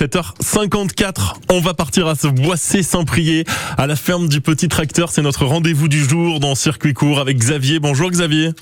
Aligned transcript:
7h54. 0.00 1.34
On 1.50 1.60
va 1.60 1.74
partir 1.74 2.06
à 2.06 2.14
ce 2.14 2.26
boissé 2.26 2.82
Saint-Prié, 2.82 3.44
à 3.76 3.86
la 3.86 3.96
ferme 3.96 4.30
du 4.30 4.40
petit 4.40 4.68
tracteur. 4.68 5.10
C'est 5.10 5.20
notre 5.20 5.44
rendez-vous 5.44 5.88
du 5.88 6.02
jour 6.02 6.40
dans 6.40 6.54
Circuit 6.54 6.94
Court 6.94 7.20
avec 7.20 7.36
Xavier. 7.36 7.80
Bonjour 7.80 8.10
Xavier. 8.10 8.52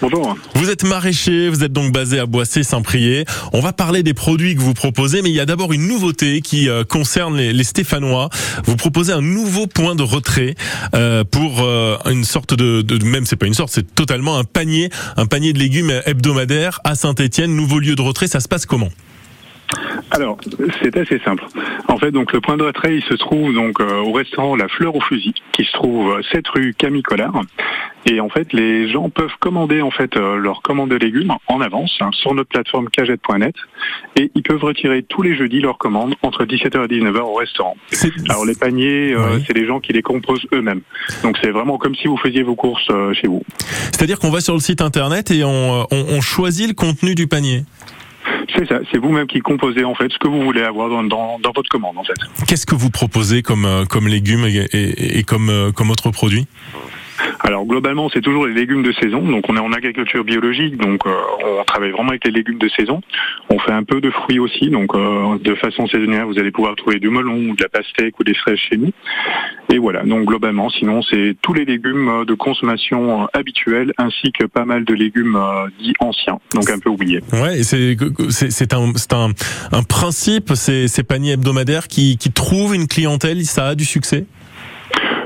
Bonjour. 0.00 0.34
Vous 0.54 0.70
êtes 0.70 0.84
maraîcher, 0.84 1.50
vous 1.50 1.64
êtes 1.64 1.72
donc 1.72 1.92
basé 1.92 2.18
à 2.18 2.24
Boissé-Saint-Prié. 2.24 3.26
On 3.52 3.60
va 3.60 3.74
parler 3.74 4.02
des 4.02 4.14
produits 4.14 4.54
que 4.54 4.60
vous 4.62 4.72
proposez, 4.72 5.20
mais 5.20 5.28
il 5.28 5.34
y 5.34 5.40
a 5.40 5.44
d'abord 5.44 5.74
une 5.74 5.86
nouveauté 5.86 6.40
qui 6.40 6.70
euh, 6.70 6.82
concerne 6.82 7.36
les, 7.36 7.64
Stéphanois. 7.64 8.30
Vous 8.64 8.76
proposez 8.76 9.12
un 9.12 9.20
nouveau 9.20 9.66
point 9.66 9.94
de 9.94 10.02
retrait 10.02 10.54
euh, 10.94 11.24
pour 11.24 11.60
euh, 11.60 11.98
une 12.06 12.24
sorte 12.24 12.54
de, 12.54 12.80
de 12.80 13.04
même 13.04 13.26
c'est 13.26 13.36
pas 13.36 13.46
une 13.46 13.54
sorte, 13.54 13.70
c'est 13.70 13.94
totalement 13.94 14.38
un 14.38 14.44
panier, 14.44 14.88
un 15.18 15.26
panier 15.26 15.52
de 15.52 15.58
légumes 15.58 15.92
hebdomadaire 16.06 16.80
à 16.84 16.94
Saint-Étienne, 16.94 17.54
nouveau 17.54 17.80
lieu 17.80 17.96
de 17.96 18.02
retrait. 18.02 18.28
Ça 18.28 18.40
se 18.40 18.48
passe 18.48 18.64
comment? 18.64 18.88
Alors, 20.10 20.38
c'est 20.82 20.96
assez 20.96 21.18
simple. 21.20 21.44
En 21.88 21.98
fait, 21.98 22.10
donc 22.10 22.32
le 22.32 22.40
point 22.40 22.56
de 22.56 22.62
retrait, 22.62 22.96
il 22.96 23.04
se 23.04 23.14
trouve 23.14 23.52
donc 23.52 23.80
euh, 23.80 23.98
au 23.98 24.12
restaurant 24.12 24.56
La 24.56 24.68
Fleur 24.68 24.94
au 24.94 25.00
Fusil, 25.00 25.34
qui 25.52 25.64
se 25.64 25.72
trouve 25.72 26.20
7 26.32 26.46
rue 26.48 26.74
Camille 26.76 27.02
Collard. 27.02 27.42
Et 28.06 28.20
en 28.20 28.28
fait, 28.28 28.52
les 28.52 28.90
gens 28.90 29.08
peuvent 29.08 29.34
commander 29.40 29.80
en 29.80 29.90
fait 29.90 30.16
euh, 30.16 30.36
leur 30.36 30.60
commande 30.60 30.90
de 30.90 30.96
légumes 30.96 31.32
en 31.48 31.60
avance 31.60 31.96
hein, 32.00 32.10
sur 32.12 32.34
notre 32.34 32.50
plateforme 32.50 32.90
cagette.net 32.90 33.54
et 34.16 34.30
ils 34.34 34.42
peuvent 34.42 34.62
retirer 34.62 35.02
tous 35.02 35.22
les 35.22 35.34
jeudis 35.34 35.60
leurs 35.60 35.78
commandes 35.78 36.14
entre 36.22 36.44
17h 36.44 36.84
et 36.84 37.00
19h 37.00 37.20
au 37.20 37.34
restaurant. 37.34 37.76
Alors 38.28 38.44
les 38.44 38.54
paniers, 38.54 39.14
euh, 39.14 39.38
c'est 39.46 39.54
les 39.54 39.66
gens 39.66 39.80
qui 39.80 39.94
les 39.94 40.02
composent 40.02 40.46
eux-mêmes. 40.52 40.82
Donc 41.22 41.38
c'est 41.42 41.50
vraiment 41.50 41.78
comme 41.78 41.94
si 41.94 42.06
vous 42.06 42.18
faisiez 42.18 42.42
vos 42.42 42.54
courses 42.54 42.90
chez 43.14 43.26
vous. 43.26 43.42
C'est-à-dire 43.92 44.18
qu'on 44.18 44.30
va 44.30 44.40
sur 44.40 44.54
le 44.54 44.60
site 44.60 44.82
internet 44.82 45.30
et 45.30 45.42
on 45.44 46.20
choisit 46.20 46.68
le 46.68 46.74
contenu 46.74 47.14
du 47.14 47.26
panier. 47.26 47.64
C'est 48.56 48.98
vous-même 48.98 49.26
qui 49.26 49.40
composez 49.40 49.84
en 49.84 49.94
fait 49.94 50.10
ce 50.12 50.18
que 50.18 50.28
vous 50.28 50.42
voulez 50.42 50.62
avoir 50.62 50.88
dans, 51.04 51.38
votre 51.54 51.68
commande. 51.68 51.96
Qu'est-ce 52.46 52.66
que 52.66 52.74
vous 52.74 52.90
proposez 52.90 53.42
comme, 53.42 53.64
euh, 53.64 53.84
légumes 54.06 54.46
et 54.46 55.24
comme, 55.24 55.50
euh, 55.50 55.72
comme 55.72 55.90
autres 55.90 56.10
produits 56.10 56.46
alors 57.44 57.66
globalement, 57.66 58.08
c'est 58.12 58.22
toujours 58.22 58.46
les 58.46 58.54
légumes 58.54 58.82
de 58.82 58.92
saison. 58.92 59.20
Donc 59.20 59.44
on 59.48 59.56
est 59.56 59.60
en 59.60 59.72
agriculture 59.72 60.24
biologique, 60.24 60.76
donc 60.76 61.06
euh, 61.06 61.12
on 61.60 61.64
travaille 61.64 61.90
vraiment 61.90 62.08
avec 62.08 62.24
les 62.24 62.32
légumes 62.32 62.58
de 62.58 62.68
saison. 62.70 63.00
On 63.50 63.58
fait 63.58 63.72
un 63.72 63.84
peu 63.84 64.00
de 64.00 64.10
fruits 64.10 64.38
aussi, 64.38 64.70
donc 64.70 64.94
euh, 64.94 65.38
de 65.38 65.54
façon 65.54 65.86
saisonnière, 65.86 66.26
vous 66.26 66.38
allez 66.38 66.50
pouvoir 66.50 66.74
trouver 66.74 66.98
du 66.98 67.10
melon 67.10 67.36
ou 67.50 67.54
de 67.54 67.62
la 67.62 67.68
pastèque 67.68 68.18
ou 68.18 68.24
des 68.24 68.34
fraises 68.34 68.58
chez 68.58 68.78
nous. 68.78 68.90
Et 69.72 69.78
voilà, 69.78 70.02
donc 70.04 70.24
globalement, 70.24 70.70
sinon 70.70 71.02
c'est 71.02 71.36
tous 71.42 71.52
les 71.52 71.64
légumes 71.64 72.08
euh, 72.08 72.24
de 72.24 72.34
consommation 72.34 73.28
habituelle 73.32 73.92
ainsi 73.98 74.32
que 74.32 74.44
pas 74.44 74.64
mal 74.64 74.84
de 74.84 74.94
légumes 74.94 75.38
dits 75.78 75.94
anciens, 76.00 76.38
donc 76.54 76.70
un 76.70 76.78
peu 76.78 76.88
oubliés. 76.88 77.20
Ouais, 77.32 77.62
c'est 77.62 77.96
c'est 78.30 78.72
un, 78.72 78.92
un, 79.12 79.30
un 79.72 79.82
principe, 79.82 80.54
ces, 80.54 80.88
ces 80.88 81.02
paniers 81.02 81.32
hebdomadaires 81.32 81.88
qui, 81.88 82.16
qui 82.16 82.32
trouvent 82.32 82.74
une 82.74 82.86
clientèle, 82.86 83.44
ça 83.44 83.66
a 83.68 83.74
du 83.74 83.84
succès? 83.84 84.24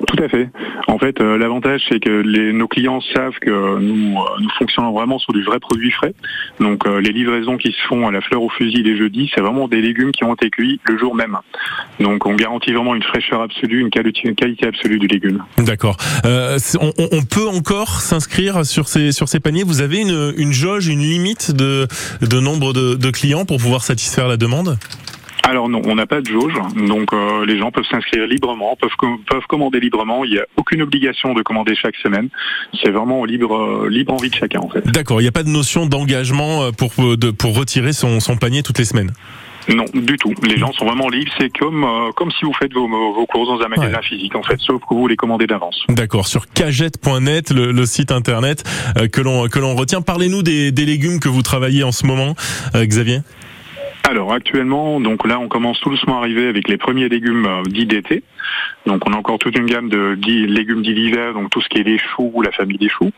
Tout 0.07 0.23
à 0.23 0.29
fait. 0.29 0.49
En 0.89 0.99
fait, 0.99 1.21
euh, 1.21 1.37
l'avantage, 1.37 1.83
c'est 1.89 2.01
que 2.01 2.09
les, 2.09 2.55
nos 2.55 2.67
clients 2.67 3.03
savent 3.15 3.39
que 3.43 3.79
nous, 3.79 4.19
euh, 4.19 4.25
nous 4.41 4.49
fonctionnons 4.59 4.93
vraiment 4.93 5.19
sur 5.19 5.35
du 5.35 5.43
vrai 5.43 5.61
produit 5.61 5.91
frais. 5.91 6.15
Donc, 6.61 6.87
euh, 6.87 6.99
les 7.01 7.13
livraisons 7.13 7.59
qui 7.59 7.73
se 7.73 7.87
font 7.89 8.09
à 8.09 8.11
la 8.11 8.23
fleur 8.23 8.43
au 8.43 8.49
fusil 8.49 8.83
les 8.83 8.97
jeudis, 8.97 9.31
c'est 9.35 9.43
vraiment 9.43 9.69
des 9.69 9.83
légumes 9.83 10.13
qui 10.13 10.25
ont 10.25 10.35
été 10.35 10.49
cuits 10.49 10.81
le 10.85 10.97
jour 10.97 11.15
même. 11.15 11.37
Donc, 12.01 12.25
on 12.25 12.35
garantit 12.35 12.73
vraiment 12.73 12.95
une 12.95 13.03
fraîcheur 13.03 13.43
absolue, 13.43 13.81
une 13.81 13.91
qualité, 13.91 14.67
absolue 14.67 14.99
du 14.99 15.09
légume. 15.09 15.45
D'accord. 15.59 15.99
On, 16.25 16.93
on, 17.13 17.23
peut 17.23 17.49
encore 17.49 18.01
s'inscrire 18.01 18.65
sur 18.65 18.89
ces, 18.89 19.41
paniers? 19.41 19.65
Vous 19.65 19.83
avez 19.83 20.01
une, 20.01 20.53
jauge, 20.53 20.89
une 20.89 21.01
limite 21.01 21.53
de, 21.53 21.87
nombre 22.41 22.73
de 22.73 23.11
clients 23.11 23.45
pour 23.45 23.59
pouvoir 23.59 23.83
satisfaire 23.83 24.27
la 24.27 24.39
demande? 24.39 24.79
Alors 25.49 25.69
non, 25.69 25.83
on 25.87 25.95
n'a 25.95 26.07
pas 26.07 26.21
de 26.21 26.27
jauge, 26.27 26.55
donc 26.77 27.13
euh, 27.13 27.47
les 27.47 27.59
gens 27.59 27.71
peuvent 27.71 27.87
s'inscrire 27.91 28.27
librement, 28.27 28.77
peuvent, 28.77 28.91
peuvent 29.27 29.47
commander 29.49 29.81
librement. 29.81 30.25
Il 30.25 30.33
n'y 30.33 30.39
a 30.39 30.45
aucune 30.57 30.83
obligation 30.83 31.33
de 31.35 31.43
commander 31.43 31.75
chaque 31.75 31.97
semaine. 31.97 32.29
C'est 32.83 32.91
vraiment 32.91 33.25
libre, 33.25 33.57
euh, 33.57 33.89
libre 33.89 34.13
envie 34.13 34.31
de 34.31 34.35
chacun 34.35 34.61
en 34.61 34.69
fait. 34.69 34.87
D'accord, 34.87 35.21
il 35.21 35.25
n'y 35.25 35.29
a 35.29 35.33
pas 35.33 35.43
de 35.43 35.49
notion 35.49 35.87
d'engagement 35.87 36.65
euh, 36.65 36.71
pour, 36.71 36.93
pour 36.93 37.57
retirer 37.57 37.93
son, 37.93 38.21
son 38.21 38.37
panier 38.37 38.63
toutes 38.63 38.79
les 38.79 38.85
semaines? 38.85 39.13
Non, 39.69 39.85
du 39.93 40.17
tout. 40.17 40.33
Les 40.45 40.57
gens 40.57 40.73
sont 40.73 40.87
vraiment 40.87 41.11
libres. 41.11 41.31
C'est 41.39 41.51
comme 41.51 41.87
comme 42.17 42.31
si 42.31 42.47
vous 42.47 42.55
faites 42.55 42.73
vos, 42.73 42.89
vos 42.89 43.27
courses 43.27 43.49
dans 43.49 43.61
un 43.63 43.69
magasin 43.69 44.01
physique, 44.01 44.35
en 44.35 44.43
fait, 44.43 44.59
sauf 44.61 44.81
que 44.81 44.95
vous 44.95 45.07
les 45.07 45.17
commandez 45.17 45.47
d'avance. 45.47 45.85
D'accord. 45.91 46.27
Sur 46.27 46.49
cagette.net, 46.49 47.51
le, 47.51 47.73
le, 47.73 47.85
site 47.85 48.11
internet 48.11 48.65
que 49.13 49.21
l'on 49.21 49.47
que 49.49 49.59
l'on 49.59 49.75
retient. 49.75 50.01
Parlez-nous 50.01 50.43
des, 50.43 50.73
des 50.73 50.87
légumes 50.87 51.21
que 51.21 51.29
vous 51.29 51.43
travaillez 51.43 51.85
en 51.85 51.93
ce 51.93 52.07
moment, 52.07 52.35
Xavier. 52.75 53.21
Alors 54.05 54.33
actuellement, 54.33 55.01
donc 55.01 55.27
là, 55.27 55.39
on 55.39 55.49
commence 55.49 55.81
tout 55.81 55.91
doucement 55.91 56.17
à 56.17 56.21
arriver 56.21 56.49
avec 56.49 56.69
les 56.69 56.79
premiers 56.79 57.09
légumes 57.09 57.47
euh, 57.47 57.63
dits 57.65 57.87
d'été. 57.87 58.23
Donc 58.87 59.03
on 59.07 59.13
a 59.13 59.17
encore 59.17 59.39
toute 59.39 59.57
une 59.59 59.67
gamme 59.67 59.89
de 59.89 60.17
légumes 60.25 60.83
dits 60.83 60.95
d'hiver, 60.95 61.35
donc 61.35 61.51
tout 61.51 61.61
ce 61.61 61.69
qui 61.69 61.79
est 61.79 61.83
les 61.83 61.99
choux, 61.99 62.41
la 62.43 62.53
famille 62.53 62.79
des 62.79 62.89
choux. 62.89 63.11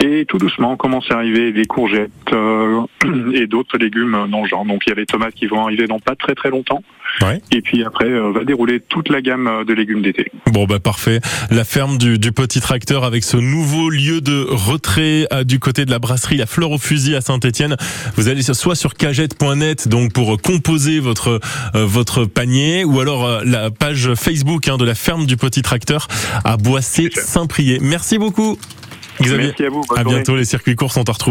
Et 0.00 0.24
tout 0.26 0.38
doucement, 0.38 0.72
on 0.72 0.76
commence 0.76 1.10
à 1.10 1.14
arriver 1.14 1.52
les 1.52 1.66
courgettes 1.66 2.10
euh, 2.32 2.80
et 3.34 3.46
d'autres 3.46 3.78
légumes 3.78 4.26
dans 4.30 4.42
le 4.42 4.48
genre. 4.48 4.64
Donc 4.64 4.82
il 4.86 4.90
y 4.90 4.92
a 4.92 4.96
les 4.96 5.06
tomates 5.06 5.34
qui 5.34 5.46
vont 5.46 5.64
arriver 5.64 5.86
dans 5.86 5.98
pas 5.98 6.16
très 6.16 6.34
très 6.34 6.50
longtemps. 6.50 6.82
Et 7.50 7.60
puis 7.60 7.84
après, 7.84 8.06
euh, 8.06 8.32
va 8.32 8.44
dérouler 8.44 8.80
toute 8.80 9.08
la 9.08 9.20
gamme 9.20 9.46
euh, 9.46 9.64
de 9.64 9.74
légumes 9.74 10.02
d'été. 10.02 10.32
Bon, 10.46 10.64
bah 10.64 10.80
parfait. 10.80 11.20
La 11.50 11.64
ferme 11.64 11.98
du, 11.98 12.18
du, 12.18 12.32
petit 12.32 12.60
tracteur 12.60 13.04
avec 13.04 13.22
ce 13.22 13.36
nouveau 13.36 13.90
lieu 13.90 14.20
de 14.20 14.46
retrait 14.48 15.26
euh, 15.32 15.44
du 15.44 15.58
côté 15.58 15.84
de 15.84 15.90
la 15.90 15.98
brasserie 15.98 16.36
La 16.36 16.46
Fleur 16.46 16.70
au 16.70 16.78
Fusil 16.78 17.14
à 17.14 17.20
Saint-Etienne. 17.20 17.76
Vous 18.16 18.28
allez 18.28 18.42
soit 18.42 18.74
sur 18.74 18.94
cagette.net 18.94 19.88
donc 19.88 20.12
pour 20.12 20.40
composer 20.40 20.98
votre 20.98 21.40
votre 21.74 22.24
panier 22.24 22.84
ou 22.84 23.00
alors 23.00 23.42
la 23.44 23.70
page 23.70 24.14
Facebook 24.14 24.68
hein, 24.68 24.76
de 24.76 24.84
la 24.84 24.94
ferme 24.94 25.26
du 25.26 25.36
petit 25.36 25.62
tracteur 25.62 26.08
à 26.44 26.56
Boissé-Saint-Prié. 26.56 27.78
Merci 27.80 28.18
beaucoup. 28.18 28.58
Merci 29.20 29.64
à 29.64 29.70
vous. 29.70 29.82
à 29.96 30.04
bientôt. 30.04 30.36
Les 30.36 30.44
circuits 30.44 30.76
courts 30.76 30.92
sont 30.92 31.08
à 31.08 31.12
retrouver. 31.12 31.30